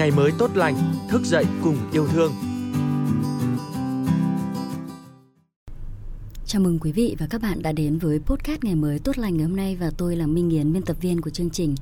[0.00, 0.76] ngày mới tốt lành,
[1.08, 2.32] thức dậy cùng yêu thương.
[6.46, 9.36] Chào mừng quý vị và các bạn đã đến với podcast ngày mới tốt lành
[9.36, 11.74] ngày hôm nay và tôi là Minh Yến, biên tập viên của chương trình.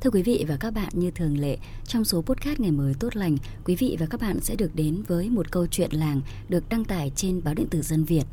[0.00, 3.16] Thưa quý vị và các bạn, như thường lệ, trong số podcast ngày mới tốt
[3.16, 6.68] lành, quý vị và các bạn sẽ được đến với một câu chuyện làng được
[6.68, 8.24] đăng tải trên báo điện tử Dân Việt.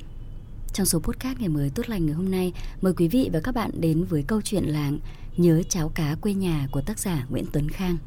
[0.73, 3.55] Trong số podcast ngày mới tốt lành ngày hôm nay, mời quý vị và các
[3.55, 5.00] bạn đến với câu chuyện làng
[5.38, 7.98] Nhớ cháo cá quê nhà của tác giả Nguyễn Tuấn Khang.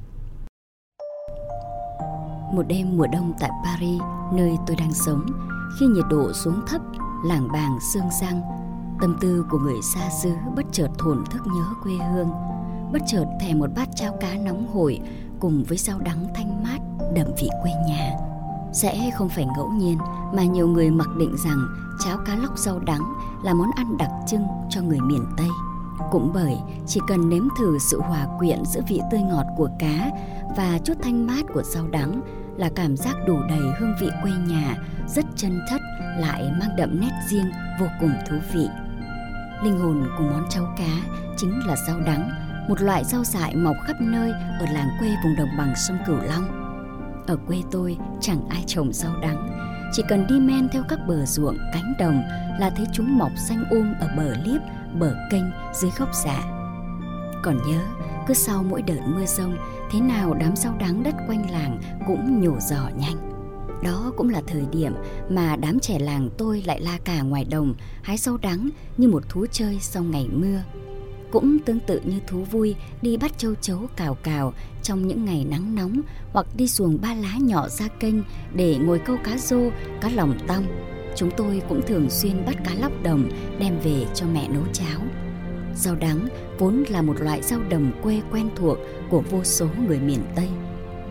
[2.52, 4.00] Một đêm mùa đông tại Paris,
[4.32, 5.26] nơi tôi đang sống,
[5.78, 6.80] khi nhiệt độ xuống thấp,
[7.24, 8.42] làng bàng sương răng,
[9.00, 12.30] tâm tư của người xa xứ bất chợt thổn thức nhớ quê hương,
[12.92, 15.00] bất chợt thèm một bát cháo cá nóng hổi
[15.40, 16.78] cùng với rau đắng thanh mát
[17.14, 18.12] đậm vị quê nhà.
[18.72, 19.98] Sẽ không phải ngẫu nhiên
[20.34, 21.66] mà nhiều người mặc định rằng
[22.04, 25.48] cháo cá lóc rau đắng là món ăn đặc trưng cho người miền Tây.
[26.10, 26.56] Cũng bởi
[26.86, 30.10] chỉ cần nếm thử sự hòa quyện giữa vị tươi ngọt của cá
[30.56, 32.20] và chút thanh mát của rau đắng
[32.56, 34.76] là cảm giác đủ đầy hương vị quê nhà,
[35.08, 35.80] rất chân thất
[36.18, 38.68] lại mang đậm nét riêng vô cùng thú vị.
[39.64, 42.30] Linh hồn của món cháo cá chính là rau đắng,
[42.68, 46.16] một loại rau dại mọc khắp nơi ở làng quê vùng đồng bằng sông Cửu
[46.16, 46.66] Long.
[47.26, 49.48] Ở quê tôi chẳng ai trồng rau đắng,
[49.92, 52.22] chỉ cần đi men theo các bờ ruộng, cánh đồng
[52.60, 54.60] là thấy chúng mọc xanh um ở bờ liếp,
[54.94, 56.42] bờ kênh, dưới gốc dạ.
[57.42, 57.80] Còn nhớ,
[58.26, 59.56] cứ sau mỗi đợt mưa rông,
[59.90, 63.30] thế nào đám rau đắng đất quanh làng cũng nhổ giỏ nhanh.
[63.82, 64.92] Đó cũng là thời điểm
[65.30, 69.28] mà đám trẻ làng tôi lại la cả ngoài đồng hái rau đắng như một
[69.28, 70.62] thú chơi sau ngày mưa.
[71.30, 75.46] Cũng tương tự như thú vui đi bắt châu chấu cào cào trong những ngày
[75.50, 76.00] nắng nóng
[76.32, 78.14] hoặc đi xuồng ba lá nhỏ ra kênh
[78.54, 79.60] để ngồi câu cá rô,
[80.00, 80.64] cá lòng tong.
[81.16, 85.00] Chúng tôi cũng thường xuyên bắt cá lóc đồng đem về cho mẹ nấu cháo.
[85.80, 86.28] Rau đắng
[86.58, 88.78] vốn là một loại rau đồng quê quen thuộc
[89.10, 90.48] của vô số người miền Tây.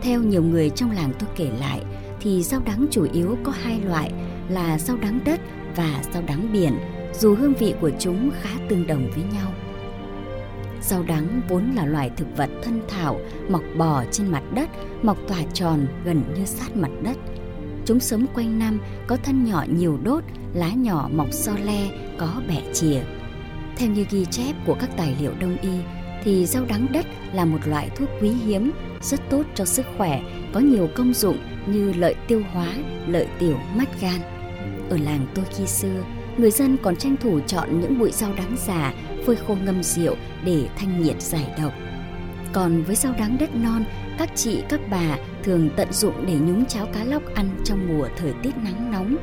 [0.02, 1.82] Theo nhiều người trong làng tôi kể lại,
[2.20, 4.12] thì rau đắng chủ yếu có hai loại
[4.48, 5.40] là rau đắng đất
[5.76, 6.78] và rau đắng biển,
[7.14, 9.52] dù hương vị của chúng khá tương đồng với nhau.
[10.82, 14.70] Rau đắng vốn là loài thực vật thân thảo, mọc bò trên mặt đất,
[15.02, 17.16] mọc tỏa tròn gần như sát mặt đất.
[17.84, 20.24] Chúng sống quanh năm, có thân nhỏ nhiều đốt,
[20.54, 23.00] lá nhỏ mọc so le, có bẻ chìa.
[23.80, 25.70] Theo như ghi chép của các tài liệu đông y,
[26.24, 30.22] thì rau đắng đất là một loại thuốc quý hiếm, rất tốt cho sức khỏe,
[30.52, 32.74] có nhiều công dụng như lợi tiêu hóa,
[33.06, 34.20] lợi tiểu, mát gan.
[34.90, 36.04] Ở làng tôi khi xưa,
[36.36, 38.94] người dân còn tranh thủ chọn những bụi rau đắng già,
[39.26, 41.72] phơi khô ngâm rượu để thanh nhiệt giải độc.
[42.52, 43.84] Còn với rau đắng đất non,
[44.18, 48.08] các chị các bà thường tận dụng để nhúng cháo cá lóc ăn trong mùa
[48.16, 49.16] thời tiết nắng nóng.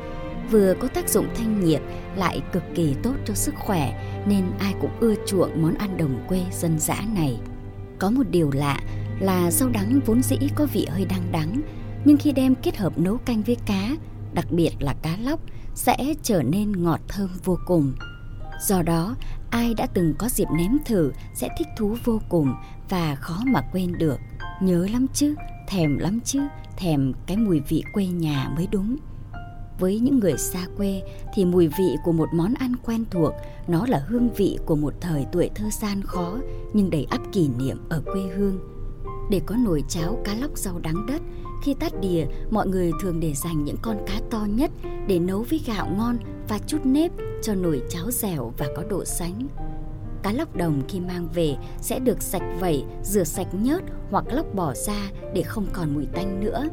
[0.50, 1.82] Vừa có tác dụng thanh nhiệt
[2.16, 6.24] lại cực kỳ tốt cho sức khỏe nên ai cũng ưa chuộng món ăn đồng
[6.28, 7.40] quê dân dã này.
[7.98, 8.80] Có một điều lạ
[9.20, 11.60] là rau đắng vốn dĩ có vị hơi đắng đắng,
[12.04, 13.90] nhưng khi đem kết hợp nấu canh với cá,
[14.34, 15.40] đặc biệt là cá lóc,
[15.74, 17.92] sẽ trở nên ngọt thơm vô cùng.
[18.60, 19.16] Do đó,
[19.50, 22.54] ai đã từng có dịp nếm thử sẽ thích thú vô cùng
[22.88, 24.20] và khó mà quên được.
[24.62, 25.34] Nhớ lắm chứ,
[25.68, 26.40] thèm lắm chứ,
[26.76, 28.96] thèm cái mùi vị quê nhà mới đúng.
[29.78, 31.02] Với những người xa quê
[31.34, 33.32] thì mùi vị của một món ăn quen thuộc,
[33.68, 36.38] nó là hương vị của một thời tuổi thơ gian khó
[36.72, 38.58] nhưng đầy ắp kỷ niệm ở quê hương.
[39.30, 41.22] Để có nồi cháo cá lóc rau đắng đất,
[41.62, 44.70] khi tắt đìa, mọi người thường để dành những con cá to nhất
[45.06, 46.16] để nấu với gạo ngon
[46.48, 47.12] và chút nếp
[47.42, 49.48] cho nồi cháo dẻo và có độ sánh.
[50.22, 54.54] Cá lóc đồng khi mang về sẽ được sạch vẩy, rửa sạch nhớt hoặc lóc
[54.54, 56.68] bỏ ra để không còn mùi tanh nữa.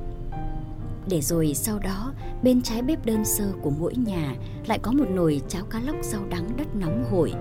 [1.09, 4.35] Để rồi sau đó, bên trái bếp đơn sơ của mỗi nhà
[4.67, 7.33] lại có một nồi cháo cá lóc rau đắng đất nóng hổi.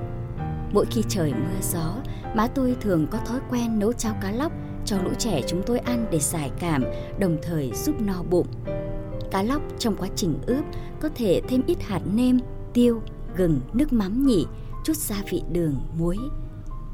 [0.72, 1.94] Mỗi khi trời mưa gió,
[2.36, 4.53] má tôi thường có thói quen nấu cháo cá lóc
[4.84, 6.84] cho lũ trẻ chúng tôi ăn để giải cảm,
[7.19, 8.47] đồng thời giúp no bụng.
[9.30, 10.64] Cá lóc trong quá trình ướp
[11.00, 12.38] có thể thêm ít hạt nêm,
[12.72, 13.03] tiêu,
[13.36, 14.47] gừng, nước mắm nhỉ,
[14.84, 16.19] chút gia vị đường, muối.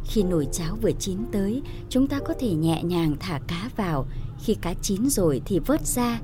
[0.05, 4.07] Khi nồi cháo vừa chín tới, chúng ta có thể nhẹ nhàng thả cá vào.
[4.45, 6.21] Khi cá chín rồi thì vớt ra.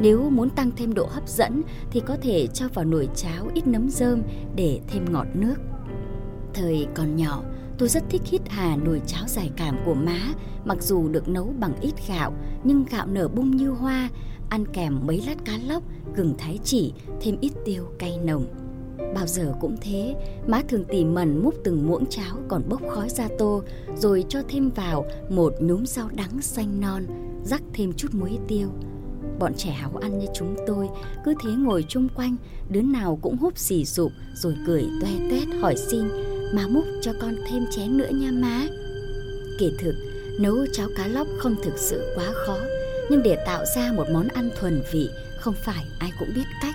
[0.00, 3.66] Nếu muốn tăng thêm độ hấp dẫn thì có thể cho vào nồi cháo ít
[3.66, 4.22] nấm rơm
[4.56, 5.54] để thêm ngọt nước.
[6.54, 7.42] Thời còn nhỏ,
[7.78, 10.18] tôi rất thích hít hà nồi cháo giải cảm của má,
[10.64, 12.32] mặc dù được nấu bằng ít gạo,
[12.64, 14.08] nhưng gạo nở bung như hoa,
[14.48, 15.82] ăn kèm mấy lát cá lóc,
[16.14, 18.46] gừng thái chỉ, thêm ít tiêu cay nồng.
[19.14, 20.14] Bao giờ cũng thế,
[20.46, 23.62] má thường tỉ mẩn múc từng muỗng cháo còn bốc khói ra tô,
[23.96, 27.06] rồi cho thêm vào một nhúm rau đắng xanh non,
[27.44, 28.68] rắc thêm chút muối tiêu.
[29.40, 30.88] Bọn trẻ háo ăn như chúng tôi
[31.24, 32.36] cứ thế ngồi chung quanh,
[32.68, 36.04] đứa nào cũng húp xì sụp rồi cười toe toét hỏi xin,
[36.54, 38.66] má múc cho con thêm chén nữa nha má.
[39.58, 39.94] Kể thực,
[40.40, 42.58] nấu cháo cá lóc không thực sự quá khó,
[43.10, 46.74] nhưng để tạo ra một món ăn thuần vị không phải ai cũng biết cách.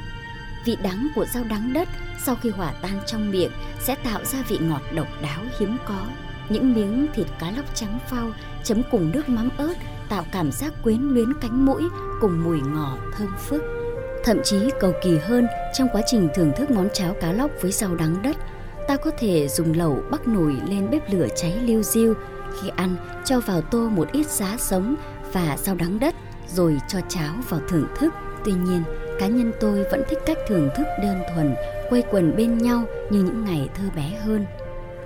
[0.66, 1.88] Vị đắng của rau đắng đất
[2.26, 6.08] sau khi hòa tan trong miệng sẽ tạo ra vị ngọt độc đáo hiếm có.
[6.50, 8.32] Những miếng thịt cá lóc trắng phao
[8.64, 9.74] chấm cùng nước mắm ớt
[10.10, 11.84] tạo cảm giác quyến luyến cánh mũi
[12.22, 13.64] cùng mùi ngò thơm phức.
[14.24, 17.72] Thậm chí cầu kỳ hơn trong quá trình thưởng thức món cháo cá lóc với
[17.72, 18.36] rau đắng đất,
[18.88, 22.14] ta có thể dùng lẩu bắc nồi lên bếp lửa cháy liu riu
[22.62, 24.96] khi ăn cho vào tô một ít giá sống
[25.34, 26.16] và rau đắng đất
[26.48, 28.14] rồi cho cháo vào thưởng thức.
[28.46, 28.84] Tuy nhiên,
[29.20, 31.56] cá nhân tôi vẫn thích cách thưởng thức đơn thuần,
[31.90, 34.46] quây quần bên nhau như những ngày thơ bé hơn.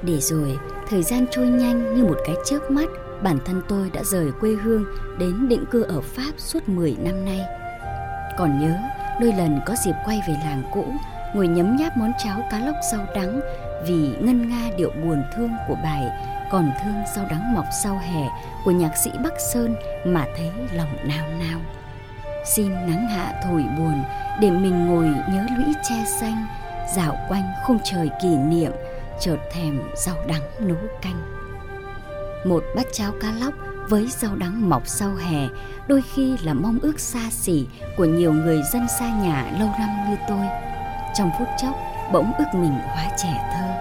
[0.02, 0.58] Để rồi,
[0.90, 2.90] thời gian trôi nhanh như một cái chớp mắt,
[3.24, 4.86] bản thân tôi đã rời quê hương
[5.20, 7.42] đến định cư ở Pháp suốt 10 năm nay.
[8.38, 8.78] Còn nhớ,
[9.22, 10.86] đôi lần có dịp quay về làng cũ,
[11.36, 13.42] ngồi nhấm nháp món cháo cá lóc rau đắng
[13.88, 16.10] vì ngân nga điệu buồn thương của bài
[16.52, 18.28] còn thương rau đắng mọc sau hè
[18.66, 19.76] của nhạc sĩ Bắc Sơn
[20.06, 21.60] mà thấy lòng nao nao.
[22.46, 24.04] Xin nắng hạ thổi buồn
[24.42, 26.46] để mình ngồi nhớ lũy tre xanh,
[26.96, 28.72] dạo quanh khung trời kỷ niệm,
[29.20, 31.39] chợt thèm rau đắng nấu canh.
[32.44, 33.54] Một bát cháo cá lóc
[33.90, 35.48] với rau đắng mọc sau hè
[35.88, 39.90] đôi khi là mong ước xa xỉ của nhiều người dân xa nhà lâu năm
[40.10, 40.46] như tôi.
[41.18, 41.76] Trong phút chốc,
[42.14, 43.79] bỗng ước mình hóa trẻ thơ